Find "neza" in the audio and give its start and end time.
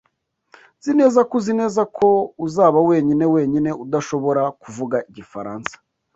0.99-1.19, 1.61-1.81